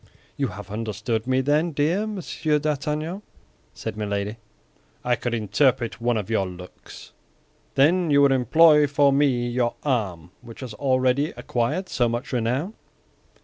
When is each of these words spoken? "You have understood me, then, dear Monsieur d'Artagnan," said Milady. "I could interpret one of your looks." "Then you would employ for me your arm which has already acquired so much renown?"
"You 0.35 0.47
have 0.47 0.71
understood 0.71 1.27
me, 1.27 1.41
then, 1.41 1.73
dear 1.73 2.07
Monsieur 2.07 2.57
d'Artagnan," 2.57 3.21
said 3.75 3.95
Milady. 3.95 4.37
"I 5.03 5.15
could 5.15 5.35
interpret 5.35 6.01
one 6.01 6.17
of 6.17 6.27
your 6.27 6.47
looks." 6.47 7.11
"Then 7.75 8.09
you 8.09 8.23
would 8.23 8.31
employ 8.31 8.87
for 8.87 9.13
me 9.13 9.47
your 9.47 9.75
arm 9.83 10.31
which 10.41 10.61
has 10.61 10.73
already 10.73 11.33
acquired 11.37 11.87
so 11.87 12.09
much 12.09 12.33
renown?" 12.33 12.73